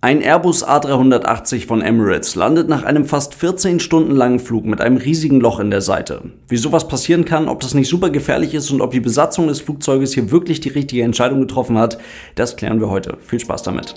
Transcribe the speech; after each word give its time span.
Ein 0.00 0.22
Airbus 0.22 0.64
A380 0.64 1.66
von 1.66 1.82
Emirates 1.82 2.36
landet 2.36 2.68
nach 2.68 2.84
einem 2.84 3.04
fast 3.04 3.34
14 3.34 3.80
Stunden 3.80 4.14
langen 4.14 4.38
Flug 4.38 4.64
mit 4.64 4.80
einem 4.80 4.96
riesigen 4.96 5.40
Loch 5.40 5.58
in 5.58 5.72
der 5.72 5.80
Seite. 5.80 6.22
Wie 6.46 6.56
sowas 6.56 6.86
passieren 6.86 7.24
kann, 7.24 7.48
ob 7.48 7.58
das 7.58 7.74
nicht 7.74 7.88
super 7.88 8.10
gefährlich 8.10 8.54
ist 8.54 8.70
und 8.70 8.80
ob 8.80 8.92
die 8.92 9.00
Besatzung 9.00 9.48
des 9.48 9.60
Flugzeuges 9.60 10.14
hier 10.14 10.30
wirklich 10.30 10.60
die 10.60 10.68
richtige 10.68 11.02
Entscheidung 11.02 11.40
getroffen 11.40 11.78
hat, 11.78 11.98
das 12.36 12.56
klären 12.56 12.78
wir 12.78 12.90
heute. 12.90 13.16
Viel 13.26 13.40
Spaß 13.40 13.64
damit. 13.64 13.96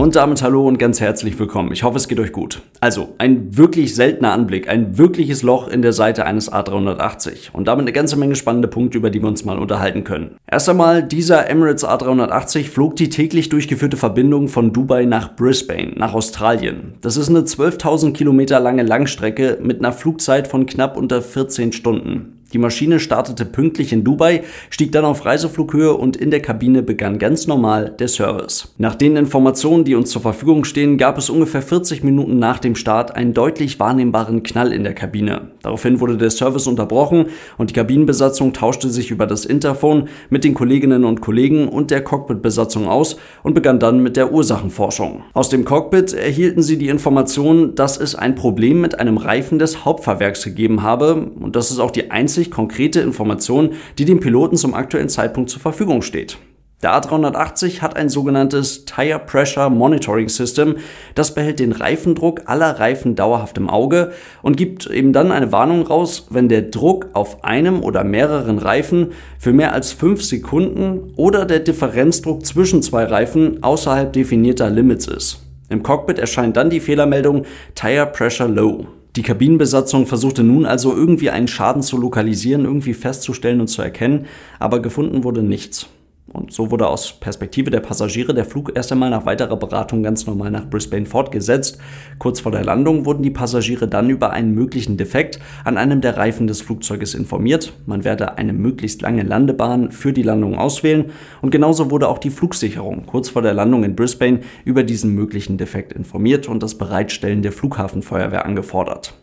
Und 0.00 0.16
damit 0.16 0.42
hallo 0.42 0.66
und 0.66 0.78
ganz 0.78 0.98
herzlich 0.98 1.38
willkommen. 1.38 1.72
Ich 1.72 1.82
hoffe, 1.82 1.98
es 1.98 2.08
geht 2.08 2.18
euch 2.20 2.32
gut. 2.32 2.62
Also, 2.80 3.10
ein 3.18 3.58
wirklich 3.58 3.94
seltener 3.94 4.32
Anblick, 4.32 4.66
ein 4.66 4.96
wirkliches 4.96 5.42
Loch 5.42 5.68
in 5.68 5.82
der 5.82 5.92
Seite 5.92 6.24
eines 6.24 6.50
A380 6.50 7.50
und 7.52 7.68
damit 7.68 7.82
eine 7.82 7.92
ganze 7.92 8.16
Menge 8.16 8.34
spannende 8.34 8.66
Punkte, 8.66 8.96
über 8.96 9.10
die 9.10 9.20
wir 9.20 9.28
uns 9.28 9.44
mal 9.44 9.58
unterhalten 9.58 10.02
können. 10.02 10.38
Erst 10.50 10.70
einmal, 10.70 11.02
dieser 11.02 11.50
Emirates 11.50 11.86
A380 11.86 12.70
flog 12.70 12.96
die 12.96 13.10
täglich 13.10 13.50
durchgeführte 13.50 13.98
Verbindung 13.98 14.48
von 14.48 14.72
Dubai 14.72 15.04
nach 15.04 15.36
Brisbane, 15.36 15.92
nach 15.96 16.14
Australien. 16.14 16.94
Das 17.02 17.18
ist 17.18 17.28
eine 17.28 17.40
12.000 17.40 18.14
Kilometer 18.14 18.58
lange 18.58 18.84
Langstrecke 18.84 19.58
mit 19.60 19.80
einer 19.80 19.92
Flugzeit 19.92 20.48
von 20.48 20.64
knapp 20.64 20.96
unter 20.96 21.20
14 21.20 21.72
Stunden. 21.72 22.39
Die 22.52 22.58
Maschine 22.58 22.98
startete 22.98 23.44
pünktlich 23.44 23.92
in 23.92 24.02
Dubai, 24.02 24.42
stieg 24.70 24.90
dann 24.90 25.04
auf 25.04 25.24
Reiseflughöhe 25.24 25.94
und 25.94 26.16
in 26.16 26.32
der 26.32 26.42
Kabine 26.42 26.82
begann 26.82 27.20
ganz 27.20 27.46
normal 27.46 27.94
der 27.96 28.08
Service. 28.08 28.74
Nach 28.76 28.96
den 28.96 29.16
Informationen, 29.16 29.84
die 29.84 29.94
uns 29.94 30.10
zur 30.10 30.22
Verfügung 30.22 30.64
stehen, 30.64 30.98
gab 30.98 31.16
es 31.16 31.30
ungefähr 31.30 31.62
40 31.62 32.02
Minuten 32.02 32.40
nach 32.40 32.58
dem 32.58 32.74
Start 32.74 33.14
einen 33.14 33.34
deutlich 33.34 33.78
wahrnehmbaren 33.78 34.42
Knall 34.42 34.72
in 34.72 34.82
der 34.82 34.94
Kabine. 34.94 35.52
Daraufhin 35.62 36.00
wurde 36.00 36.16
der 36.16 36.30
Service 36.30 36.66
unterbrochen 36.66 37.26
und 37.56 37.70
die 37.70 37.74
Kabinenbesatzung 37.74 38.52
tauschte 38.52 38.90
sich 38.90 39.12
über 39.12 39.28
das 39.28 39.44
Interphone 39.44 40.08
mit 40.28 40.42
den 40.42 40.54
Kolleginnen 40.54 41.04
und 41.04 41.20
Kollegen 41.20 41.68
und 41.68 41.92
der 41.92 42.02
Cockpitbesatzung 42.02 42.88
aus 42.88 43.16
und 43.44 43.54
begann 43.54 43.78
dann 43.78 44.02
mit 44.02 44.16
der 44.16 44.32
Ursachenforschung. 44.32 45.22
Aus 45.34 45.50
dem 45.50 45.64
Cockpit 45.64 46.14
erhielten 46.14 46.62
sie 46.62 46.78
die 46.78 46.88
Information, 46.88 47.76
dass 47.76 47.96
es 47.96 48.16
ein 48.16 48.34
Problem 48.34 48.80
mit 48.80 48.98
einem 48.98 49.18
Reifen 49.18 49.60
des 49.60 49.84
Hauptfahrwerks 49.84 50.42
gegeben 50.42 50.82
habe 50.82 51.30
und 51.38 51.54
das 51.54 51.70
ist 51.70 51.78
auch 51.78 51.92
die 51.92 52.10
einzige 52.10 52.39
einzig 52.40 52.50
konkrete 52.50 53.00
Information, 53.00 53.74
die 53.98 54.06
dem 54.06 54.20
Piloten 54.20 54.56
zum 54.56 54.72
aktuellen 54.72 55.10
Zeitpunkt 55.10 55.50
zur 55.50 55.60
Verfügung 55.60 56.00
steht. 56.00 56.38
Der 56.82 56.92
A380 56.94 57.82
hat 57.82 57.96
ein 57.96 58.08
sogenanntes 58.08 58.86
Tire 58.86 59.18
Pressure 59.18 59.68
Monitoring 59.68 60.30
System. 60.30 60.76
Das 61.14 61.34
behält 61.34 61.60
den 61.60 61.72
Reifendruck 61.72 62.40
aller 62.46 62.80
Reifen 62.80 63.14
dauerhaft 63.14 63.58
im 63.58 63.68
Auge 63.68 64.12
und 64.40 64.56
gibt 64.56 64.86
eben 64.86 65.12
dann 65.12 65.30
eine 65.30 65.52
Warnung 65.52 65.86
raus, 65.86 66.28
wenn 66.30 66.48
der 66.48 66.62
Druck 66.62 67.10
auf 67.12 67.44
einem 67.44 67.82
oder 67.82 68.02
mehreren 68.02 68.56
Reifen 68.56 69.12
für 69.38 69.52
mehr 69.52 69.74
als 69.74 69.92
5 69.92 70.24
Sekunden 70.24 71.12
oder 71.16 71.44
der 71.44 71.58
Differenzdruck 71.58 72.46
zwischen 72.46 72.82
zwei 72.82 73.04
Reifen 73.04 73.62
außerhalb 73.62 74.10
definierter 74.10 74.70
Limits 74.70 75.06
ist. 75.06 75.42
Im 75.68 75.82
Cockpit 75.82 76.18
erscheint 76.18 76.56
dann 76.56 76.70
die 76.70 76.80
Fehlermeldung 76.80 77.44
Tire 77.74 78.06
Pressure 78.06 78.48
Low. 78.48 78.86
Die 79.16 79.22
Kabinenbesatzung 79.22 80.06
versuchte 80.06 80.44
nun 80.44 80.66
also 80.66 80.94
irgendwie 80.94 81.30
einen 81.30 81.48
Schaden 81.48 81.82
zu 81.82 81.96
lokalisieren, 81.96 82.64
irgendwie 82.64 82.94
festzustellen 82.94 83.60
und 83.60 83.68
zu 83.68 83.82
erkennen, 83.82 84.26
aber 84.58 84.80
gefunden 84.80 85.24
wurde 85.24 85.42
nichts. 85.42 85.88
Und 86.32 86.52
so 86.52 86.70
wurde 86.70 86.86
aus 86.86 87.12
Perspektive 87.12 87.70
der 87.70 87.80
Passagiere 87.80 88.32
der 88.34 88.44
Flug 88.44 88.70
erst 88.76 88.92
einmal 88.92 89.10
nach 89.10 89.26
weiterer 89.26 89.56
Beratung 89.56 90.04
ganz 90.04 90.26
normal 90.26 90.52
nach 90.52 90.64
Brisbane 90.64 91.06
fortgesetzt. 91.06 91.78
Kurz 92.18 92.38
vor 92.38 92.52
der 92.52 92.64
Landung 92.64 93.04
wurden 93.04 93.24
die 93.24 93.30
Passagiere 93.30 93.88
dann 93.88 94.10
über 94.10 94.30
einen 94.30 94.54
möglichen 94.54 94.96
Defekt 94.96 95.40
an 95.64 95.76
einem 95.76 96.00
der 96.00 96.16
Reifen 96.16 96.46
des 96.46 96.60
Flugzeuges 96.62 97.14
informiert. 97.14 97.72
Man 97.84 98.04
werde 98.04 98.38
eine 98.38 98.52
möglichst 98.52 99.02
lange 99.02 99.24
Landebahn 99.24 99.90
für 99.90 100.12
die 100.12 100.22
Landung 100.22 100.56
auswählen. 100.56 101.06
Und 101.42 101.50
genauso 101.50 101.90
wurde 101.90 102.08
auch 102.08 102.18
die 102.18 102.30
Flugsicherung 102.30 103.06
kurz 103.06 103.28
vor 103.28 103.42
der 103.42 103.54
Landung 103.54 103.82
in 103.82 103.96
Brisbane 103.96 104.40
über 104.64 104.84
diesen 104.84 105.14
möglichen 105.14 105.58
Defekt 105.58 105.92
informiert 105.92 106.48
und 106.48 106.62
das 106.62 106.76
Bereitstellen 106.78 107.42
der 107.42 107.52
Flughafenfeuerwehr 107.52 108.44
angefordert. 108.44 109.19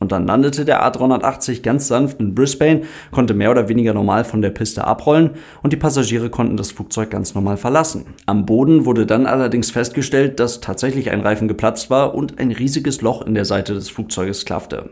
Und 0.00 0.12
dann 0.12 0.26
landete 0.26 0.64
der 0.64 0.82
A380 0.82 1.62
ganz 1.62 1.86
sanft 1.86 2.20
in 2.20 2.34
Brisbane, 2.34 2.82
konnte 3.10 3.34
mehr 3.34 3.50
oder 3.50 3.68
weniger 3.68 3.92
normal 3.92 4.24
von 4.24 4.40
der 4.40 4.48
Piste 4.48 4.84
abrollen 4.84 5.32
und 5.62 5.74
die 5.74 5.76
Passagiere 5.76 6.30
konnten 6.30 6.56
das 6.56 6.72
Flugzeug 6.72 7.10
ganz 7.10 7.34
normal 7.34 7.58
verlassen. 7.58 8.06
Am 8.24 8.46
Boden 8.46 8.86
wurde 8.86 9.04
dann 9.04 9.26
allerdings 9.26 9.70
festgestellt, 9.70 10.40
dass 10.40 10.60
tatsächlich 10.60 11.10
ein 11.10 11.20
Reifen 11.20 11.48
geplatzt 11.48 11.90
war 11.90 12.14
und 12.14 12.40
ein 12.40 12.50
riesiges 12.50 13.02
Loch 13.02 13.26
in 13.26 13.34
der 13.34 13.44
Seite 13.44 13.74
des 13.74 13.90
Flugzeuges 13.90 14.46
klaffte. 14.46 14.88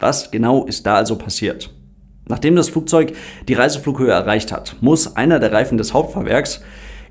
Was 0.00 0.32
genau 0.32 0.64
ist 0.66 0.84
da 0.84 0.96
also 0.96 1.16
passiert? 1.16 1.70
Nachdem 2.26 2.56
das 2.56 2.70
Flugzeug 2.70 3.12
die 3.48 3.54
Reiseflughöhe 3.54 4.10
erreicht 4.10 4.50
hat, 4.50 4.76
muss 4.80 5.14
einer 5.16 5.38
der 5.38 5.52
Reifen 5.52 5.78
des 5.78 5.94
Hauptfahrwerks, 5.94 6.60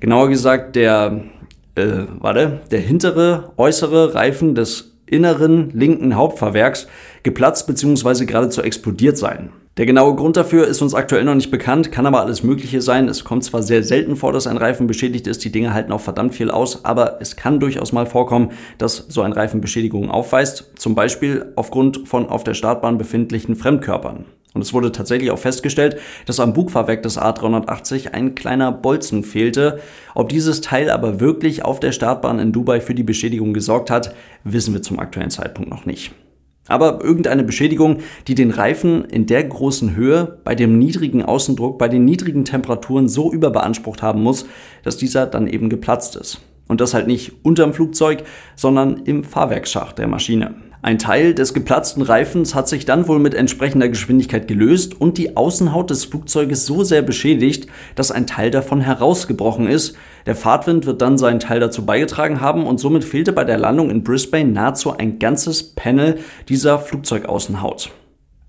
genauer 0.00 0.28
gesagt 0.28 0.76
der, 0.76 1.24
äh, 1.74 2.04
warte, 2.18 2.60
der 2.70 2.80
hintere, 2.80 3.52
äußere 3.56 4.14
Reifen 4.14 4.54
des 4.54 4.89
inneren 5.10 5.70
linken 5.72 6.16
Hauptfahrwerks 6.16 6.86
geplatzt 7.22 7.66
bzw. 7.66 8.24
geradezu 8.24 8.62
explodiert 8.62 9.18
sein. 9.18 9.50
Der 9.76 9.86
genaue 9.86 10.14
Grund 10.14 10.36
dafür 10.36 10.66
ist 10.66 10.82
uns 10.82 10.94
aktuell 10.94 11.24
noch 11.24 11.34
nicht 11.34 11.50
bekannt, 11.50 11.92
kann 11.92 12.04
aber 12.04 12.20
alles 12.20 12.42
Mögliche 12.42 12.82
sein. 12.82 13.08
Es 13.08 13.24
kommt 13.24 13.44
zwar 13.44 13.62
sehr 13.62 13.82
selten 13.82 14.16
vor, 14.16 14.32
dass 14.32 14.46
ein 14.46 14.56
Reifen 14.56 14.86
beschädigt 14.86 15.26
ist, 15.26 15.44
die 15.44 15.52
Dinge 15.52 15.72
halten 15.72 15.92
auch 15.92 16.00
verdammt 16.00 16.34
viel 16.34 16.50
aus, 16.50 16.84
aber 16.84 17.18
es 17.20 17.36
kann 17.36 17.60
durchaus 17.60 17.92
mal 17.92 18.04
vorkommen, 18.04 18.50
dass 18.78 19.06
so 19.08 19.22
ein 19.22 19.32
Reifen 19.32 19.60
Beschädigungen 19.60 20.10
aufweist, 20.10 20.72
zum 20.76 20.94
Beispiel 20.94 21.52
aufgrund 21.56 22.08
von 22.08 22.28
auf 22.28 22.44
der 22.44 22.54
Startbahn 22.54 22.98
befindlichen 22.98 23.56
Fremdkörpern. 23.56 24.26
Und 24.52 24.62
es 24.62 24.72
wurde 24.72 24.90
tatsächlich 24.90 25.30
auch 25.30 25.38
festgestellt, 25.38 25.96
dass 26.26 26.40
am 26.40 26.52
Bugfahrwerk 26.52 27.02
des 27.02 27.18
A380 27.18 28.12
ein 28.12 28.34
kleiner 28.34 28.72
Bolzen 28.72 29.22
fehlte. 29.22 29.80
Ob 30.14 30.28
dieses 30.28 30.60
Teil 30.60 30.90
aber 30.90 31.20
wirklich 31.20 31.64
auf 31.64 31.78
der 31.78 31.92
Startbahn 31.92 32.40
in 32.40 32.52
Dubai 32.52 32.80
für 32.80 32.94
die 32.94 33.04
Beschädigung 33.04 33.54
gesorgt 33.54 33.90
hat, 33.90 34.14
wissen 34.42 34.74
wir 34.74 34.82
zum 34.82 34.98
aktuellen 34.98 35.30
Zeitpunkt 35.30 35.70
noch 35.70 35.86
nicht. 35.86 36.12
Aber 36.66 37.02
irgendeine 37.02 37.42
Beschädigung, 37.42 37.98
die 38.28 38.34
den 38.34 38.50
Reifen 38.50 39.04
in 39.04 39.26
der 39.26 39.42
großen 39.44 39.96
Höhe, 39.96 40.38
bei 40.44 40.54
dem 40.54 40.78
niedrigen 40.78 41.24
Außendruck, 41.24 41.78
bei 41.78 41.88
den 41.88 42.04
niedrigen 42.04 42.44
Temperaturen 42.44 43.08
so 43.08 43.32
überbeansprucht 43.32 44.02
haben 44.02 44.22
muss, 44.22 44.46
dass 44.82 44.96
dieser 44.96 45.26
dann 45.26 45.48
eben 45.48 45.68
geplatzt 45.68 46.16
ist. 46.16 46.40
Und 46.68 46.80
das 46.80 46.94
halt 46.94 47.08
nicht 47.08 47.44
unterm 47.44 47.72
Flugzeug, 47.72 48.22
sondern 48.54 48.98
im 49.04 49.24
Fahrwerksschacht 49.24 49.98
der 49.98 50.06
Maschine. 50.06 50.54
Ein 50.82 50.98
Teil 50.98 51.34
des 51.34 51.52
geplatzten 51.52 52.00
Reifens 52.00 52.54
hat 52.54 52.66
sich 52.66 52.86
dann 52.86 53.06
wohl 53.06 53.18
mit 53.18 53.34
entsprechender 53.34 53.90
Geschwindigkeit 53.90 54.48
gelöst 54.48 54.98
und 54.98 55.18
die 55.18 55.36
Außenhaut 55.36 55.90
des 55.90 56.06
Flugzeuges 56.06 56.64
so 56.64 56.84
sehr 56.84 57.02
beschädigt, 57.02 57.66
dass 57.96 58.10
ein 58.10 58.26
Teil 58.26 58.50
davon 58.50 58.80
herausgebrochen 58.80 59.66
ist. 59.66 59.94
Der 60.24 60.34
Fahrtwind 60.34 60.86
wird 60.86 61.02
dann 61.02 61.18
seinen 61.18 61.38
Teil 61.38 61.60
dazu 61.60 61.84
beigetragen 61.84 62.40
haben 62.40 62.66
und 62.66 62.80
somit 62.80 63.04
fehlte 63.04 63.32
bei 63.32 63.44
der 63.44 63.58
Landung 63.58 63.90
in 63.90 64.04
Brisbane 64.04 64.52
nahezu 64.52 64.96
ein 64.96 65.18
ganzes 65.18 65.74
Panel 65.74 66.18
dieser 66.48 66.78
Flugzeugaußenhaut. 66.78 67.90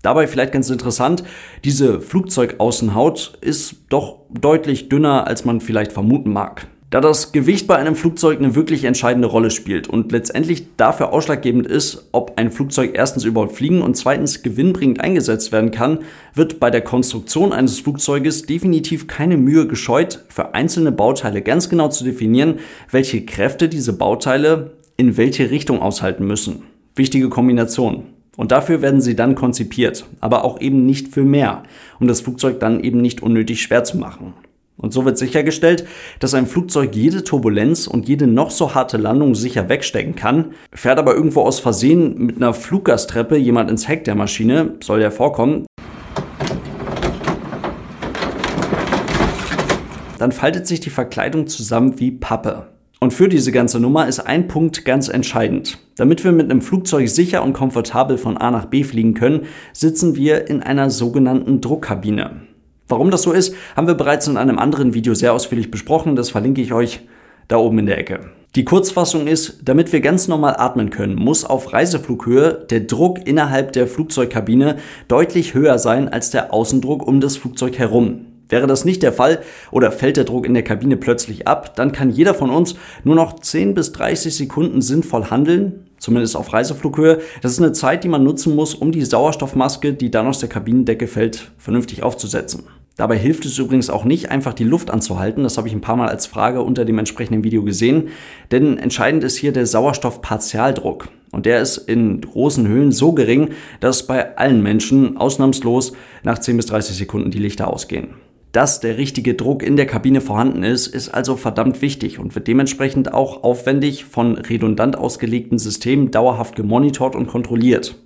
Dabei 0.00 0.26
vielleicht 0.26 0.52
ganz 0.52 0.70
interessant, 0.70 1.24
diese 1.64 2.00
Flugzeugaußenhaut 2.00 3.38
ist 3.42 3.76
doch 3.90 4.20
deutlich 4.30 4.88
dünner, 4.88 5.26
als 5.26 5.44
man 5.44 5.60
vielleicht 5.60 5.92
vermuten 5.92 6.32
mag. 6.32 6.66
Da 6.92 7.00
das 7.00 7.32
Gewicht 7.32 7.66
bei 7.66 7.76
einem 7.76 7.96
Flugzeug 7.96 8.38
eine 8.38 8.54
wirklich 8.54 8.84
entscheidende 8.84 9.26
Rolle 9.26 9.50
spielt 9.50 9.88
und 9.88 10.12
letztendlich 10.12 10.76
dafür 10.76 11.10
ausschlaggebend 11.10 11.66
ist, 11.66 12.10
ob 12.12 12.34
ein 12.36 12.50
Flugzeug 12.50 12.90
erstens 12.92 13.24
überhaupt 13.24 13.56
fliegen 13.56 13.80
und 13.80 13.96
zweitens 13.96 14.42
gewinnbringend 14.42 15.00
eingesetzt 15.00 15.52
werden 15.52 15.70
kann, 15.70 16.00
wird 16.34 16.60
bei 16.60 16.68
der 16.68 16.82
Konstruktion 16.82 17.54
eines 17.54 17.80
Flugzeuges 17.80 18.42
definitiv 18.42 19.06
keine 19.06 19.38
Mühe 19.38 19.66
gescheut, 19.66 20.22
für 20.28 20.54
einzelne 20.54 20.92
Bauteile 20.92 21.40
ganz 21.40 21.70
genau 21.70 21.88
zu 21.88 22.04
definieren, 22.04 22.58
welche 22.90 23.24
Kräfte 23.24 23.70
diese 23.70 23.94
Bauteile 23.94 24.72
in 24.98 25.16
welche 25.16 25.50
Richtung 25.50 25.80
aushalten 25.80 26.26
müssen. 26.26 26.64
Wichtige 26.94 27.30
Kombination. 27.30 28.02
Und 28.36 28.52
dafür 28.52 28.82
werden 28.82 29.00
sie 29.00 29.16
dann 29.16 29.34
konzipiert, 29.34 30.04
aber 30.20 30.44
auch 30.44 30.60
eben 30.60 30.84
nicht 30.84 31.08
für 31.08 31.24
mehr, 31.24 31.62
um 32.00 32.06
das 32.06 32.20
Flugzeug 32.20 32.60
dann 32.60 32.80
eben 32.80 33.00
nicht 33.00 33.22
unnötig 33.22 33.62
schwer 33.62 33.82
zu 33.82 33.96
machen. 33.96 34.34
Und 34.82 34.92
so 34.92 35.04
wird 35.04 35.16
sichergestellt, 35.16 35.86
dass 36.18 36.34
ein 36.34 36.46
Flugzeug 36.46 36.94
jede 36.94 37.24
Turbulenz 37.24 37.86
und 37.86 38.08
jede 38.08 38.26
noch 38.26 38.50
so 38.50 38.74
harte 38.74 38.98
Landung 38.98 39.34
sicher 39.34 39.68
wegstecken 39.68 40.16
kann. 40.16 40.52
Fährt 40.74 40.98
aber 40.98 41.14
irgendwo 41.14 41.42
aus 41.42 41.60
Versehen 41.60 42.18
mit 42.18 42.36
einer 42.36 42.52
Fluggastreppe 42.52 43.36
jemand 43.36 43.70
ins 43.70 43.88
Heck 43.88 44.04
der 44.04 44.16
Maschine, 44.16 44.74
soll 44.82 45.00
ja 45.00 45.10
vorkommen, 45.10 45.64
dann 50.18 50.32
faltet 50.32 50.66
sich 50.66 50.80
die 50.80 50.90
Verkleidung 50.90 51.46
zusammen 51.46 51.98
wie 51.98 52.12
Pappe. 52.12 52.68
Und 53.00 53.12
für 53.12 53.28
diese 53.28 53.50
ganze 53.50 53.80
Nummer 53.80 54.06
ist 54.06 54.20
ein 54.20 54.46
Punkt 54.46 54.84
ganz 54.84 55.08
entscheidend. 55.08 55.78
Damit 55.96 56.22
wir 56.22 56.30
mit 56.30 56.48
einem 56.48 56.60
Flugzeug 56.60 57.08
sicher 57.08 57.42
und 57.42 57.52
komfortabel 57.52 58.16
von 58.16 58.36
A 58.36 58.52
nach 58.52 58.66
B 58.66 58.84
fliegen 58.84 59.14
können, 59.14 59.46
sitzen 59.72 60.14
wir 60.14 60.48
in 60.48 60.62
einer 60.62 60.90
sogenannten 60.90 61.60
Druckkabine. 61.60 62.51
Warum 62.92 63.10
das 63.10 63.22
so 63.22 63.32
ist, 63.32 63.54
haben 63.74 63.86
wir 63.86 63.94
bereits 63.94 64.28
in 64.28 64.36
einem 64.36 64.58
anderen 64.58 64.92
Video 64.92 65.14
sehr 65.14 65.32
ausführlich 65.32 65.70
besprochen. 65.70 66.14
Das 66.14 66.28
verlinke 66.28 66.60
ich 66.60 66.74
euch 66.74 67.00
da 67.48 67.56
oben 67.56 67.78
in 67.78 67.86
der 67.86 67.96
Ecke. 67.96 68.20
Die 68.54 68.66
Kurzfassung 68.66 69.28
ist, 69.28 69.60
damit 69.64 69.94
wir 69.94 70.02
ganz 70.02 70.28
normal 70.28 70.56
atmen 70.58 70.90
können, 70.90 71.14
muss 71.14 71.46
auf 71.46 71.72
Reiseflughöhe 71.72 72.66
der 72.68 72.80
Druck 72.80 73.26
innerhalb 73.26 73.72
der 73.72 73.86
Flugzeugkabine 73.86 74.76
deutlich 75.08 75.54
höher 75.54 75.78
sein 75.78 76.10
als 76.10 76.32
der 76.32 76.52
Außendruck 76.52 77.06
um 77.06 77.22
das 77.22 77.38
Flugzeug 77.38 77.78
herum. 77.78 78.26
Wäre 78.50 78.66
das 78.66 78.84
nicht 78.84 79.02
der 79.02 79.14
Fall 79.14 79.38
oder 79.70 79.90
fällt 79.90 80.18
der 80.18 80.24
Druck 80.24 80.44
in 80.44 80.52
der 80.52 80.62
Kabine 80.62 80.98
plötzlich 80.98 81.48
ab, 81.48 81.74
dann 81.76 81.92
kann 81.92 82.10
jeder 82.10 82.34
von 82.34 82.50
uns 82.50 82.74
nur 83.04 83.14
noch 83.14 83.40
10 83.40 83.72
bis 83.72 83.92
30 83.92 84.36
Sekunden 84.36 84.82
sinnvoll 84.82 85.30
handeln, 85.30 85.86
zumindest 85.96 86.36
auf 86.36 86.52
Reiseflughöhe. 86.52 87.20
Das 87.40 87.52
ist 87.52 87.62
eine 87.62 87.72
Zeit, 87.72 88.04
die 88.04 88.08
man 88.08 88.22
nutzen 88.22 88.54
muss, 88.54 88.74
um 88.74 88.92
die 88.92 89.06
Sauerstoffmaske, 89.06 89.94
die 89.94 90.10
dann 90.10 90.26
aus 90.26 90.40
der 90.40 90.50
Kabinendecke 90.50 91.06
fällt, 91.06 91.52
vernünftig 91.56 92.02
aufzusetzen. 92.02 92.64
Dabei 92.96 93.16
hilft 93.16 93.46
es 93.46 93.58
übrigens 93.58 93.88
auch 93.88 94.04
nicht, 94.04 94.30
einfach 94.30 94.52
die 94.52 94.64
Luft 94.64 94.90
anzuhalten. 94.90 95.44
Das 95.44 95.56
habe 95.56 95.68
ich 95.68 95.74
ein 95.74 95.80
paar 95.80 95.96
Mal 95.96 96.08
als 96.08 96.26
Frage 96.26 96.62
unter 96.62 96.84
dem 96.84 96.98
entsprechenden 96.98 97.42
Video 97.42 97.62
gesehen. 97.62 98.08
Denn 98.50 98.76
entscheidend 98.76 99.24
ist 99.24 99.36
hier 99.36 99.52
der 99.52 99.66
Sauerstoffpartialdruck. 99.66 101.08
Und 101.30 101.46
der 101.46 101.62
ist 101.62 101.78
in 101.78 102.20
großen 102.20 102.68
Höhen 102.68 102.92
so 102.92 103.12
gering, 103.12 103.50
dass 103.80 104.06
bei 104.06 104.36
allen 104.36 104.62
Menschen 104.62 105.16
ausnahmslos 105.16 105.94
nach 106.22 106.38
10 106.38 106.58
bis 106.58 106.66
30 106.66 106.94
Sekunden 106.94 107.30
die 107.30 107.38
Lichter 107.38 107.68
ausgehen. 107.72 108.08
Dass 108.52 108.80
der 108.80 108.98
richtige 108.98 109.32
Druck 109.32 109.62
in 109.62 109.76
der 109.76 109.86
Kabine 109.86 110.20
vorhanden 110.20 110.62
ist, 110.62 110.86
ist 110.86 111.08
also 111.08 111.36
verdammt 111.36 111.80
wichtig 111.80 112.18
und 112.18 112.34
wird 112.34 112.48
dementsprechend 112.48 113.14
auch 113.14 113.42
aufwendig 113.42 114.04
von 114.04 114.36
redundant 114.36 114.98
ausgelegten 114.98 115.58
Systemen 115.58 116.10
dauerhaft 116.10 116.54
gemonitort 116.54 117.16
und 117.16 117.28
kontrolliert. 117.28 117.96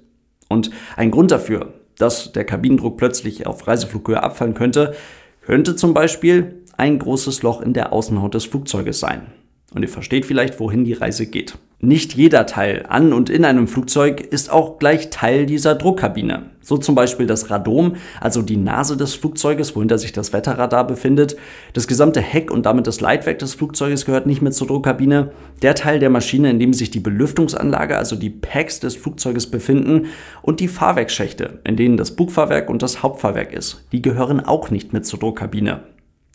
Und 0.48 0.70
ein 0.96 1.10
Grund 1.10 1.32
dafür, 1.32 1.74
dass 1.98 2.32
der 2.32 2.44
Kabinendruck 2.44 2.96
plötzlich 2.96 3.46
auf 3.46 3.66
Reiseflughöhe 3.66 4.22
abfallen 4.22 4.54
könnte, 4.54 4.94
könnte 5.42 5.76
zum 5.76 5.94
Beispiel 5.94 6.62
ein 6.76 6.98
großes 6.98 7.42
Loch 7.42 7.60
in 7.60 7.72
der 7.72 7.92
Außenhaut 7.92 8.34
des 8.34 8.44
Flugzeuges 8.44 9.00
sein. 9.00 9.26
Und 9.74 9.82
ihr 9.82 9.88
versteht 9.88 10.24
vielleicht, 10.24 10.60
wohin 10.60 10.84
die 10.84 10.92
Reise 10.92 11.26
geht. 11.26 11.58
Nicht 11.78 12.14
jeder 12.14 12.46
Teil 12.46 12.86
an 12.88 13.12
und 13.12 13.28
in 13.28 13.44
einem 13.44 13.68
Flugzeug 13.68 14.20
ist 14.22 14.50
auch 14.50 14.78
gleich 14.78 15.10
Teil 15.10 15.44
dieser 15.44 15.74
Druckkabine. 15.74 16.44
So 16.62 16.78
zum 16.78 16.94
Beispiel 16.94 17.26
das 17.26 17.50
Radom, 17.50 17.96
also 18.18 18.40
die 18.40 18.56
Nase 18.56 18.96
des 18.96 19.14
Flugzeuges, 19.14 19.76
wohinter 19.76 19.98
sich 19.98 20.12
das 20.12 20.32
Wetterradar 20.32 20.86
befindet. 20.86 21.36
Das 21.74 21.86
gesamte 21.86 22.22
Heck 22.22 22.50
und 22.50 22.64
damit 22.64 22.86
das 22.86 23.02
Leitwerk 23.02 23.40
des 23.40 23.54
Flugzeuges 23.54 24.06
gehört 24.06 24.26
nicht 24.26 24.40
mehr 24.40 24.52
zur 24.52 24.68
Druckkabine. 24.68 25.32
Der 25.60 25.74
Teil 25.74 25.98
der 25.98 26.08
Maschine, 26.08 26.48
in 26.48 26.58
dem 26.58 26.72
sich 26.72 26.90
die 26.90 27.00
Belüftungsanlage, 27.00 27.98
also 27.98 28.16
die 28.16 28.30
Packs 28.30 28.80
des 28.80 28.96
Flugzeuges 28.96 29.50
befinden 29.50 30.06
und 30.40 30.60
die 30.60 30.68
Fahrwerksschächte, 30.68 31.60
in 31.64 31.76
denen 31.76 31.98
das 31.98 32.16
Bugfahrwerk 32.16 32.70
und 32.70 32.82
das 32.82 33.02
Hauptfahrwerk 33.02 33.52
ist, 33.52 33.84
die 33.92 34.00
gehören 34.00 34.40
auch 34.40 34.70
nicht 34.70 34.94
mit 34.94 35.04
zur 35.04 35.18
Druckkabine. 35.18 35.82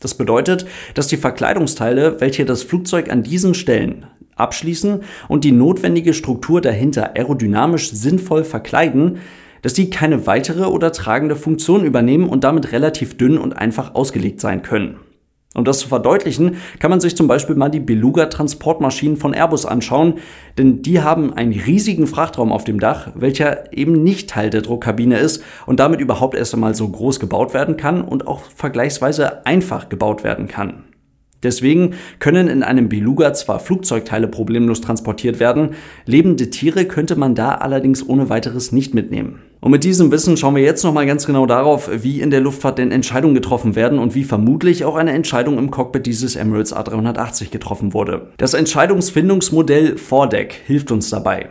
Das 0.02 0.14
bedeutet, 0.14 0.66
dass 0.94 1.06
die 1.06 1.16
Verkleidungsteile, 1.16 2.20
welche 2.20 2.44
das 2.44 2.62
Flugzeug 2.64 3.10
an 3.10 3.22
diesen 3.22 3.54
Stellen 3.54 4.04
abschließen 4.34 5.00
und 5.28 5.44
die 5.44 5.52
notwendige 5.52 6.12
Struktur 6.12 6.60
dahinter 6.60 7.16
aerodynamisch 7.16 7.90
sinnvoll 7.92 8.44
verkleiden, 8.44 9.18
dass 9.62 9.74
die 9.74 9.90
keine 9.90 10.26
weitere 10.26 10.64
oder 10.64 10.90
tragende 10.90 11.36
Funktion 11.36 11.84
übernehmen 11.84 12.28
und 12.28 12.42
damit 12.42 12.72
relativ 12.72 13.16
dünn 13.16 13.38
und 13.38 13.52
einfach 13.52 13.94
ausgelegt 13.94 14.40
sein 14.40 14.62
können. 14.62 14.96
Um 15.54 15.64
das 15.64 15.80
zu 15.80 15.88
verdeutlichen, 15.88 16.56
kann 16.78 16.90
man 16.90 17.00
sich 17.00 17.14
zum 17.14 17.28
Beispiel 17.28 17.56
mal 17.56 17.68
die 17.68 17.80
Beluga-Transportmaschinen 17.80 19.18
von 19.18 19.34
Airbus 19.34 19.66
anschauen, 19.66 20.14
denn 20.56 20.80
die 20.80 21.02
haben 21.02 21.34
einen 21.34 21.52
riesigen 21.52 22.06
Frachtraum 22.06 22.52
auf 22.52 22.64
dem 22.64 22.80
Dach, 22.80 23.10
welcher 23.14 23.70
eben 23.72 24.02
nicht 24.02 24.30
Teil 24.30 24.48
der 24.48 24.62
Druckkabine 24.62 25.18
ist 25.18 25.42
und 25.66 25.78
damit 25.78 26.00
überhaupt 26.00 26.34
erst 26.34 26.54
einmal 26.54 26.74
so 26.74 26.88
groß 26.88 27.20
gebaut 27.20 27.52
werden 27.52 27.76
kann 27.76 28.00
und 28.02 28.26
auch 28.26 28.40
vergleichsweise 28.56 29.44
einfach 29.44 29.90
gebaut 29.90 30.24
werden 30.24 30.48
kann. 30.48 30.84
Deswegen 31.42 31.94
können 32.18 32.48
in 32.48 32.62
einem 32.62 32.88
Beluga 32.88 33.34
zwar 33.34 33.60
Flugzeugteile 33.60 34.28
problemlos 34.28 34.80
transportiert 34.80 35.40
werden, 35.40 35.70
lebende 36.06 36.50
Tiere 36.50 36.84
könnte 36.84 37.16
man 37.16 37.34
da 37.34 37.56
allerdings 37.56 38.08
ohne 38.08 38.28
weiteres 38.28 38.72
nicht 38.72 38.94
mitnehmen. 38.94 39.40
Und 39.60 39.70
mit 39.70 39.84
diesem 39.84 40.10
Wissen 40.10 40.36
schauen 40.36 40.56
wir 40.56 40.62
jetzt 40.64 40.82
nochmal 40.82 41.06
ganz 41.06 41.24
genau 41.24 41.46
darauf, 41.46 41.88
wie 42.02 42.20
in 42.20 42.30
der 42.30 42.40
Luftfahrt 42.40 42.78
denn 42.78 42.90
Entscheidungen 42.90 43.34
getroffen 43.34 43.76
werden 43.76 44.00
und 44.00 44.16
wie 44.16 44.24
vermutlich 44.24 44.84
auch 44.84 44.96
eine 44.96 45.12
Entscheidung 45.12 45.56
im 45.56 45.70
Cockpit 45.70 46.04
dieses 46.04 46.34
Emirates 46.34 46.74
A380 46.74 47.50
getroffen 47.50 47.94
wurde. 47.94 48.32
Das 48.38 48.54
Entscheidungsfindungsmodell 48.54 49.98
Vordeck 49.98 50.52
hilft 50.66 50.90
uns 50.90 51.10
dabei. 51.10 51.48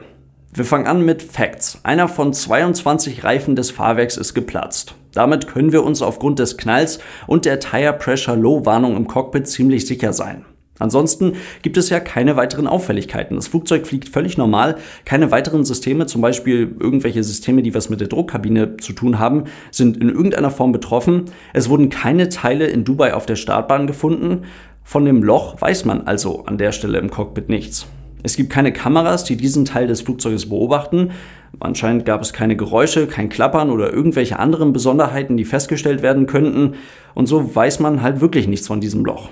Wir 0.53 0.65
fangen 0.65 0.87
an 0.87 1.05
mit 1.05 1.23
Facts. 1.23 1.79
Einer 1.83 2.09
von 2.09 2.33
22 2.33 3.23
Reifen 3.23 3.55
des 3.55 3.71
Fahrwerks 3.71 4.17
ist 4.17 4.33
geplatzt. 4.33 4.95
Damit 5.13 5.47
können 5.47 5.71
wir 5.71 5.83
uns 5.83 6.01
aufgrund 6.01 6.39
des 6.39 6.57
Knalls 6.57 6.99
und 7.27 7.45
der 7.45 7.59
Tire 7.59 7.93
Pressure 7.93 8.35
Low 8.35 8.65
Warnung 8.65 8.95
im 8.95 9.07
Cockpit 9.07 9.47
ziemlich 9.47 9.85
sicher 9.85 10.13
sein. 10.13 10.45
Ansonsten 10.81 11.33
gibt 11.61 11.77
es 11.77 11.89
ja 11.89 11.99
keine 11.99 12.35
weiteren 12.37 12.65
Auffälligkeiten. 12.65 13.35
Das 13.35 13.47
Flugzeug 13.47 13.85
fliegt 13.85 14.09
völlig 14.09 14.37
normal. 14.37 14.77
Keine 15.05 15.29
weiteren 15.29 15.63
Systeme, 15.63 16.07
zum 16.07 16.21
Beispiel 16.21 16.75
irgendwelche 16.79 17.23
Systeme, 17.23 17.61
die 17.61 17.75
was 17.75 17.89
mit 17.89 18.01
der 18.01 18.07
Druckkabine 18.07 18.77
zu 18.77 18.93
tun 18.93 19.19
haben, 19.19 19.43
sind 19.69 19.97
in 19.97 20.09
irgendeiner 20.09 20.49
Form 20.49 20.71
betroffen. 20.71 21.25
Es 21.53 21.69
wurden 21.69 21.89
keine 21.89 22.29
Teile 22.29 22.65
in 22.65 22.83
Dubai 22.83 23.13
auf 23.13 23.27
der 23.27 23.35
Startbahn 23.35 23.85
gefunden. 23.85 24.45
Von 24.83 25.05
dem 25.05 25.21
Loch 25.21 25.61
weiß 25.61 25.85
man 25.85 26.07
also 26.07 26.45
an 26.45 26.57
der 26.57 26.71
Stelle 26.71 26.97
im 26.97 27.11
Cockpit 27.11 27.47
nichts. 27.47 27.85
Es 28.23 28.35
gibt 28.35 28.51
keine 28.51 28.71
Kameras, 28.71 29.23
die 29.23 29.35
diesen 29.35 29.65
Teil 29.65 29.87
des 29.87 30.01
Flugzeuges 30.01 30.49
beobachten. 30.49 31.11
Anscheinend 31.59 32.05
gab 32.05 32.21
es 32.21 32.33
keine 32.33 32.55
Geräusche, 32.55 33.07
kein 33.07 33.29
Klappern 33.29 33.69
oder 33.69 33.91
irgendwelche 33.91 34.39
anderen 34.39 34.73
Besonderheiten, 34.73 35.37
die 35.37 35.45
festgestellt 35.45 36.01
werden 36.01 36.27
könnten. 36.27 36.75
Und 37.13 37.27
so 37.27 37.55
weiß 37.55 37.79
man 37.79 38.01
halt 38.01 38.21
wirklich 38.21 38.47
nichts 38.47 38.67
von 38.67 38.81
diesem 38.81 39.03
Loch. 39.03 39.29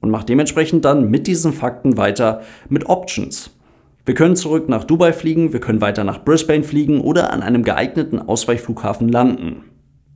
Und 0.00 0.10
macht 0.10 0.28
dementsprechend 0.28 0.84
dann 0.84 1.10
mit 1.10 1.26
diesen 1.26 1.52
Fakten 1.52 1.96
weiter 1.96 2.42
mit 2.68 2.86
Options. 2.86 3.50
Wir 4.06 4.14
können 4.14 4.36
zurück 4.36 4.68
nach 4.68 4.84
Dubai 4.84 5.12
fliegen, 5.12 5.52
wir 5.52 5.60
können 5.60 5.82
weiter 5.82 6.02
nach 6.04 6.24
Brisbane 6.24 6.64
fliegen 6.64 7.00
oder 7.00 7.32
an 7.32 7.42
einem 7.42 7.62
geeigneten 7.62 8.20
Ausweichflughafen 8.20 9.08
landen. 9.08 9.64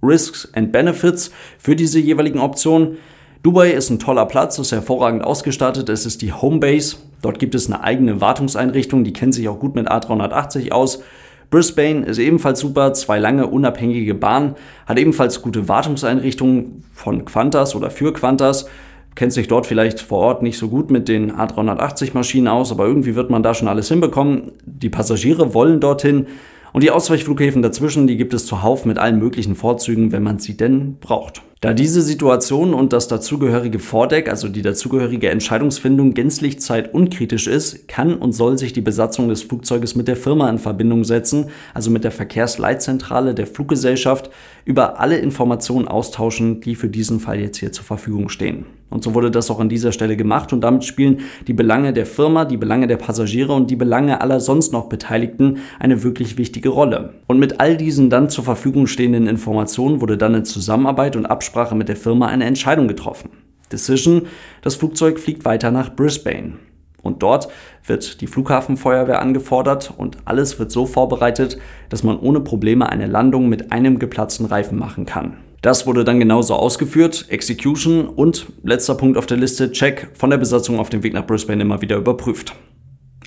Risks 0.03 0.49
and 0.55 0.73
Benefits 0.73 1.31
für 1.59 1.77
diese 1.77 1.99
jeweiligen 1.99 2.39
Optionen. 2.39 2.97
Dubai 3.43 3.73
ist 3.73 3.91
ein 3.91 3.99
toller 3.99 4.25
Platz, 4.27 4.59
ist 4.59 4.73
hervorragend 4.73 5.25
ausgestattet, 5.25 5.89
es 5.89 6.07
ist 6.07 6.23
die 6.23 6.33
Homebase. 6.33 6.97
Dort 7.23 7.39
gibt 7.39 7.55
es 7.55 7.67
eine 7.67 7.83
eigene 7.83 8.21
Wartungseinrichtung, 8.21 9.05
die 9.05 9.13
kennt 9.13 9.35
sich 9.35 9.49
auch 9.49 9.59
gut 9.59 9.75
mit 9.75 9.91
A380 9.91 10.73
aus. 10.73 11.03
Brisbane 11.51 12.05
ist 12.05 12.19
ebenfalls 12.19 12.61
super, 12.61 12.93
zwei 12.95 13.19
lange 13.19 13.47
unabhängige 13.47 14.15
Bahnen, 14.15 14.57
hat 14.87 14.99
ebenfalls 14.99 15.43
gute 15.43 15.69
Wartungseinrichtungen 15.69 16.85
von 16.93 17.25
Qantas 17.25 17.75
oder 17.75 17.91
für 17.91 18.13
Qantas, 18.13 18.67
kennt 19.15 19.33
sich 19.33 19.49
dort 19.49 19.67
vielleicht 19.67 20.01
vor 20.01 20.21
Ort 20.21 20.43
nicht 20.43 20.59
so 20.59 20.69
gut 20.69 20.91
mit 20.91 21.09
den 21.09 21.33
A380 21.33 22.11
Maschinen 22.15 22.49
aus, 22.49 22.73
aber 22.73 22.87
irgendwie 22.87 23.15
wird 23.15 23.31
man 23.31 23.43
da 23.43 23.55
schon 23.55 23.69
alles 23.69 23.89
hinbekommen. 23.89 24.53
Die 24.65 24.89
Passagiere 24.89 25.55
wollen 25.55 25.81
dorthin 25.81 26.27
und 26.73 26.83
die 26.83 26.91
Ausweichflughäfen 26.91 27.63
dazwischen, 27.63 28.07
die 28.07 28.17
gibt 28.17 28.35
es 28.35 28.47
zuhauf 28.47 28.85
mit 28.85 28.99
allen 28.99 29.19
möglichen 29.19 29.55
Vorzügen, 29.55 30.13
wenn 30.13 30.23
man 30.23 30.39
sie 30.39 30.57
denn 30.57 30.97
braucht. 31.01 31.43
Da 31.63 31.75
diese 31.75 32.03
Situation 32.03 32.75
und 32.75 32.93
das 32.93 33.07
dazugehörige 33.07 33.79
Vordeck, 33.79 34.29
also 34.29 34.49
die 34.49 34.63
dazugehörige 34.63 35.31
Entscheidungsfindung 35.31 36.13
gänzlich 36.13 36.59
zeitunkritisch 36.59 37.47
ist, 37.47 37.87
kann 37.87 38.17
und 38.17 38.33
soll 38.33 38.59
sich 38.59 38.73
die 38.73 38.81
Besatzung 38.81 39.29
des 39.29 39.45
Flugzeuges 39.45 39.95
mit 39.95 40.09
der 40.09 40.17
Firma 40.17 40.51
in 40.51 40.59
Verbindung 40.59 41.05
setzen, 41.05 41.51
also 41.73 41.91
mit 41.93 42.03
der 42.03 42.11
Verkehrsleitzentrale 42.11 43.33
der 43.33 43.47
Fluggesellschaft, 43.47 44.31
über 44.65 44.99
alle 44.99 45.19
Informationen 45.19 45.87
austauschen, 45.87 46.61
die 46.61 46.75
für 46.75 46.89
diesen 46.89 47.21
Fall 47.21 47.39
jetzt 47.39 47.59
hier 47.59 47.71
zur 47.71 47.85
Verfügung 47.85 48.29
stehen. 48.29 48.67
Und 48.93 49.03
so 49.03 49.15
wurde 49.15 49.31
das 49.31 49.51
auch 49.51 49.59
an 49.59 49.69
dieser 49.69 49.91
Stelle 49.91 50.17
gemacht 50.17 50.53
und 50.53 50.61
damit 50.61 50.85
spielen 50.85 51.21
die 51.47 51.55
Belange 51.55 51.93
der 51.93 52.07
Firma, 52.07 52.45
die 52.45 52.57
Belange 52.57 52.87
der 52.87 52.99
Passagiere 52.99 53.53
und 53.55 53.71
die 53.71 53.77
Belange 53.77 54.21
aller 54.21 54.39
sonst 54.39 54.73
noch 54.73 54.89
Beteiligten 54.89 55.59
eine 55.79 56.03
wirklich 56.03 56.37
wichtige 56.37 56.69
Rolle. 56.69 57.15
Und 57.27 57.39
mit 57.39 57.61
all 57.61 57.77
diesen 57.77 58.11
dann 58.11 58.29
zur 58.29 58.45
Verfügung 58.45 58.87
stehenden 58.87 59.27
Informationen 59.27 60.01
wurde 60.01 60.19
dann 60.19 60.35
in 60.35 60.45
Zusammenarbeit 60.45 61.17
und 61.17 61.27
Absprache 61.27 61.75
mit 61.75 61.89
der 61.89 61.97
Firma 61.97 62.27
eine 62.27 62.45
Entscheidung 62.45 62.87
getroffen. 62.87 63.31
Decision, 63.73 64.27
das 64.61 64.77
Flugzeug 64.77 65.19
fliegt 65.19 65.45
weiter 65.45 65.71
nach 65.71 65.95
Brisbane. 65.95 66.55
Und 67.03 67.23
dort 67.23 67.49
wird 67.85 68.21
die 68.21 68.27
Flughafenfeuerwehr 68.27 69.21
angefordert 69.21 69.93
und 69.97 70.19
alles 70.25 70.59
wird 70.59 70.71
so 70.71 70.87
vorbereitet, 70.87 71.59
dass 71.89 72.05
man 72.05 72.19
ohne 72.19 72.41
Probleme 72.41 72.89
eine 72.89 73.07
Landung 73.07 73.49
mit 73.49 73.73
einem 73.73 73.99
geplatzten 73.99 74.47
Reifen 74.47 74.79
machen 74.79 75.05
kann. 75.05 75.39
Das 75.63 75.87
wurde 75.87 76.03
dann 76.03 76.19
genauso 76.19 76.55
ausgeführt, 76.55 77.27
Execution 77.29 78.09
und 78.09 78.47
letzter 78.65 78.97
Punkt 78.97 79.17
auf 79.17 79.27
der 79.27 79.37
Liste, 79.37 79.71
Check 79.71 80.09
von 80.15 80.29
der 80.29 80.39
Besatzung 80.39 80.81
auf 80.81 80.91
dem 80.91 81.05
Weg 81.05 81.15
nach 81.15 81.25
Brisbane 81.25 81.63
immer 81.63 81.81
wieder 81.81 81.97
überprüft. 81.97 82.53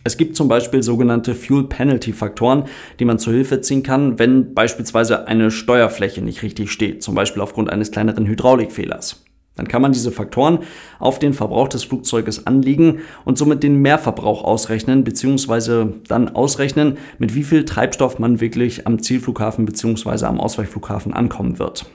Es 0.03 0.17
gibt 0.17 0.35
zum 0.35 0.49
Beispiel 0.49 0.83
sogenannte 0.83 1.33
Fuel 1.33 1.63
Penalty 1.63 2.11
Faktoren, 2.11 2.65
die 2.99 3.05
man 3.05 3.19
zur 3.19 3.31
Hilfe 3.31 3.61
ziehen 3.61 3.83
kann, 3.83 4.19
wenn 4.19 4.53
beispielsweise 4.53 5.29
eine 5.29 5.49
Steuerfläche 5.49 6.21
nicht 6.21 6.43
richtig 6.43 6.71
steht, 6.71 7.01
zum 7.01 7.15
Beispiel 7.15 7.41
aufgrund 7.41 7.69
eines 7.69 7.91
kleineren 7.91 8.27
Hydraulikfehlers. 8.27 9.23
Dann 9.55 9.69
kann 9.69 9.81
man 9.81 9.93
diese 9.93 10.11
Faktoren 10.11 10.59
auf 10.99 11.19
den 11.19 11.33
Verbrauch 11.33 11.69
des 11.69 11.85
Flugzeuges 11.85 12.45
anlegen 12.45 12.99
und 13.23 13.37
somit 13.37 13.63
den 13.63 13.81
Mehrverbrauch 13.81 14.43
ausrechnen, 14.43 15.05
beziehungsweise 15.05 15.93
dann 16.09 16.35
ausrechnen, 16.35 16.97
mit 17.17 17.33
wie 17.33 17.43
viel 17.43 17.63
Treibstoff 17.63 18.19
man 18.19 18.41
wirklich 18.41 18.85
am 18.85 19.01
Zielflughafen 19.01 19.65
beziehungsweise 19.65 20.27
am 20.27 20.41
Ausweichflughafen 20.41 21.13
ankommen 21.13 21.59
wird. 21.59 21.85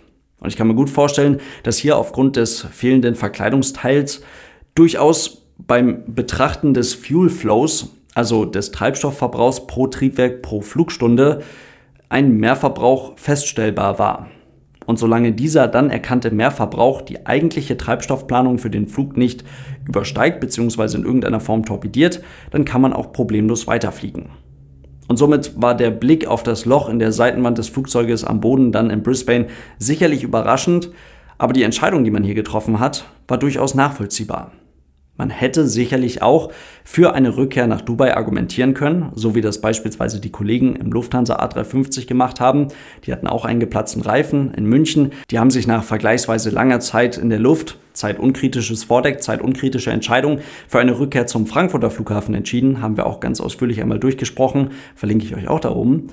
Und 0.40 0.48
ich 0.48 0.56
kann 0.56 0.66
mir 0.66 0.74
gut 0.74 0.90
vorstellen, 0.90 1.40
dass 1.62 1.76
hier 1.76 1.96
aufgrund 1.96 2.36
des 2.36 2.62
fehlenden 2.62 3.14
Verkleidungsteils 3.14 4.22
durchaus 4.74 5.46
beim 5.58 6.02
Betrachten 6.06 6.74
des 6.74 6.94
Fuel 6.94 7.28
Flows, 7.28 7.90
also 8.14 8.44
des 8.44 8.72
Treibstoffverbrauchs 8.72 9.66
pro 9.66 9.86
Triebwerk 9.86 10.42
pro 10.42 10.62
Flugstunde, 10.62 11.42
ein 12.08 12.36
Mehrverbrauch 12.36 13.12
feststellbar 13.16 13.98
war. 13.98 14.28
und 14.86 14.98
solange 14.98 15.30
dieser 15.30 15.68
dann 15.68 15.88
erkannte 15.88 16.32
Mehrverbrauch 16.32 17.02
die 17.02 17.24
eigentliche 17.24 17.76
Treibstoffplanung 17.76 18.58
für 18.58 18.70
den 18.70 18.88
Flug 18.88 19.16
nicht 19.16 19.44
übersteigt 19.86 20.40
bzw. 20.40 20.96
in 20.96 21.04
irgendeiner 21.04 21.38
Form 21.38 21.64
torpediert, 21.64 22.22
dann 22.50 22.64
kann 22.64 22.80
man 22.80 22.92
auch 22.92 23.12
problemlos 23.12 23.68
weiterfliegen. 23.68 24.30
Und 25.10 25.16
somit 25.16 25.60
war 25.60 25.76
der 25.76 25.90
Blick 25.90 26.28
auf 26.28 26.44
das 26.44 26.66
Loch 26.66 26.88
in 26.88 27.00
der 27.00 27.10
Seitenwand 27.10 27.58
des 27.58 27.68
Flugzeuges 27.68 28.22
am 28.22 28.40
Boden 28.40 28.70
dann 28.70 28.90
in 28.90 29.02
Brisbane 29.02 29.48
sicherlich 29.76 30.22
überraschend, 30.22 30.90
aber 31.36 31.52
die 31.52 31.64
Entscheidung, 31.64 32.04
die 32.04 32.12
man 32.12 32.22
hier 32.22 32.36
getroffen 32.36 32.78
hat, 32.78 33.06
war 33.26 33.36
durchaus 33.36 33.74
nachvollziehbar. 33.74 34.52
Man 35.16 35.30
hätte 35.30 35.66
sicherlich 35.66 36.22
auch 36.22 36.52
für 36.84 37.12
eine 37.12 37.36
Rückkehr 37.36 37.66
nach 37.66 37.80
Dubai 37.80 38.16
argumentieren 38.16 38.72
können, 38.72 39.10
so 39.16 39.34
wie 39.34 39.40
das 39.40 39.60
beispielsweise 39.60 40.20
die 40.20 40.30
Kollegen 40.30 40.76
im 40.76 40.92
Lufthansa 40.92 41.40
A350 41.40 42.06
gemacht 42.06 42.38
haben. 42.38 42.68
Die 43.04 43.12
hatten 43.12 43.26
auch 43.26 43.44
einen 43.44 43.58
geplatzten 43.58 44.02
Reifen 44.02 44.54
in 44.54 44.64
München. 44.64 45.10
Die 45.32 45.40
haben 45.40 45.50
sich 45.50 45.66
nach 45.66 45.82
vergleichsweise 45.82 46.50
langer 46.50 46.78
Zeit 46.78 47.18
in 47.18 47.30
der 47.30 47.40
Luft, 47.40 47.78
zeitunkritisches 48.00 48.84
Vordeck, 48.84 49.22
zeitunkritische 49.22 49.90
Entscheidung, 49.90 50.40
für 50.66 50.80
eine 50.80 50.98
Rückkehr 50.98 51.26
zum 51.26 51.46
Frankfurter 51.46 51.90
Flughafen 51.90 52.34
entschieden. 52.34 52.82
Haben 52.82 52.96
wir 52.96 53.06
auch 53.06 53.20
ganz 53.20 53.40
ausführlich 53.40 53.80
einmal 53.80 54.00
durchgesprochen. 54.00 54.70
Verlinke 54.96 55.24
ich 55.24 55.36
euch 55.36 55.48
auch 55.48 55.60
da 55.60 55.70
oben. 55.70 56.08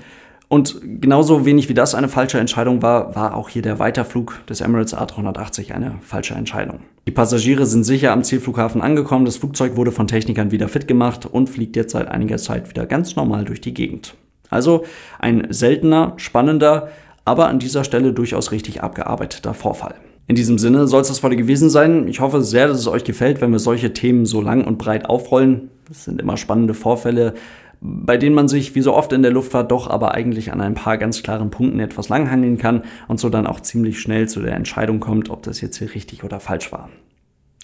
Und 0.48 0.80
genauso 0.82 1.44
wenig 1.44 1.68
wie 1.68 1.74
das 1.74 1.94
eine 1.94 2.08
falsche 2.08 2.38
Entscheidung 2.38 2.80
war, 2.80 3.14
war 3.14 3.36
auch 3.36 3.50
hier 3.50 3.60
der 3.60 3.78
Weiterflug 3.78 4.46
des 4.46 4.62
Emirates 4.62 4.96
A380 4.96 5.72
eine 5.72 5.96
falsche 6.00 6.34
Entscheidung. 6.34 6.80
Die 7.06 7.12
Passagiere 7.12 7.66
sind 7.66 7.84
sicher 7.84 8.12
am 8.12 8.24
Zielflughafen 8.24 8.80
angekommen, 8.80 9.26
das 9.26 9.36
Flugzeug 9.36 9.76
wurde 9.76 9.92
von 9.92 10.06
Technikern 10.06 10.50
wieder 10.50 10.68
fit 10.68 10.88
gemacht 10.88 11.26
und 11.26 11.50
fliegt 11.50 11.76
jetzt 11.76 11.92
seit 11.92 12.08
einiger 12.08 12.38
Zeit 12.38 12.70
wieder 12.70 12.86
ganz 12.86 13.14
normal 13.14 13.44
durch 13.44 13.60
die 13.60 13.74
Gegend. 13.74 14.14
Also 14.48 14.84
ein 15.18 15.46
seltener, 15.50 16.14
spannender, 16.16 16.88
aber 17.26 17.48
an 17.48 17.58
dieser 17.58 17.84
Stelle 17.84 18.14
durchaus 18.14 18.50
richtig 18.50 18.82
abgearbeiteter 18.82 19.52
Vorfall. 19.52 19.96
In 20.28 20.36
diesem 20.36 20.58
Sinne 20.58 20.86
soll 20.86 21.00
es 21.00 21.08
das 21.08 21.22
heute 21.22 21.36
gewesen 21.36 21.70
sein. 21.70 22.06
Ich 22.06 22.20
hoffe 22.20 22.42
sehr, 22.42 22.68
dass 22.68 22.78
es 22.78 22.86
euch 22.86 23.02
gefällt, 23.02 23.40
wenn 23.40 23.50
wir 23.50 23.58
solche 23.58 23.94
Themen 23.94 24.26
so 24.26 24.42
lang 24.42 24.62
und 24.64 24.76
breit 24.76 25.08
aufrollen. 25.08 25.70
Das 25.88 26.04
sind 26.04 26.20
immer 26.20 26.36
spannende 26.36 26.74
Vorfälle, 26.74 27.32
bei 27.80 28.18
denen 28.18 28.34
man 28.34 28.46
sich 28.46 28.74
wie 28.74 28.82
so 28.82 28.92
oft 28.94 29.10
in 29.14 29.22
der 29.22 29.30
Luftfahrt 29.30 29.70
doch 29.70 29.88
aber 29.88 30.12
eigentlich 30.12 30.52
an 30.52 30.60
ein 30.60 30.74
paar 30.74 30.98
ganz 30.98 31.22
klaren 31.22 31.48
Punkten 31.48 31.80
etwas 31.80 32.10
langhandeln 32.10 32.58
kann 32.58 32.82
und 33.08 33.18
so 33.18 33.30
dann 33.30 33.46
auch 33.46 33.60
ziemlich 33.60 34.00
schnell 34.00 34.28
zu 34.28 34.40
der 34.42 34.54
Entscheidung 34.54 35.00
kommt, 35.00 35.30
ob 35.30 35.44
das 35.44 35.62
jetzt 35.62 35.78
hier 35.78 35.94
richtig 35.94 36.22
oder 36.24 36.40
falsch 36.40 36.70
war. 36.72 36.90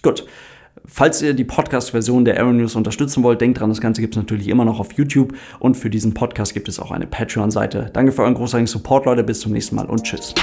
Gut. 0.01 0.25
Falls 0.85 1.21
ihr 1.21 1.33
die 1.33 1.45
Podcast-Version 1.45 2.25
der 2.25 2.37
Aero 2.37 2.51
News 2.51 2.75
unterstützen 2.75 3.23
wollt, 3.23 3.41
denkt 3.41 3.59
dran, 3.59 3.69
das 3.69 3.79
Ganze 3.79 4.01
gibt 4.01 4.15
es 4.15 4.17
natürlich 4.17 4.49
immer 4.49 4.65
noch 4.65 4.79
auf 4.79 4.91
YouTube 4.93 5.33
und 5.59 5.77
für 5.77 5.89
diesen 5.89 6.13
Podcast 6.13 6.53
gibt 6.53 6.67
es 6.67 6.79
auch 6.79 6.91
eine 6.91 7.07
Patreon-Seite. 7.07 7.91
Danke 7.93 8.11
für 8.11 8.23
euren 8.23 8.33
großartigen 8.33 8.67
Support, 8.67 9.05
Leute. 9.05 9.23
Bis 9.23 9.39
zum 9.39 9.53
nächsten 9.53 9.75
Mal 9.75 9.85
und 9.85 10.03
tschüss. 10.03 10.33